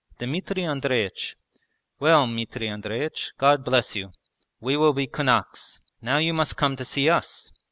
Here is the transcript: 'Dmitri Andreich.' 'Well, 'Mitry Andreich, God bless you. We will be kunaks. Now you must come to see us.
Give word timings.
'Dmitri 0.17 0.63
Andreich.' 0.65 1.35
'Well, 1.99 2.25
'Mitry 2.25 2.67
Andreich, 2.69 3.33
God 3.37 3.63
bless 3.63 3.95
you. 3.95 4.11
We 4.59 4.75
will 4.75 4.93
be 4.93 5.05
kunaks. 5.05 5.79
Now 6.01 6.17
you 6.17 6.33
must 6.33 6.57
come 6.57 6.75
to 6.77 6.85
see 6.85 7.07
us. 7.07 7.51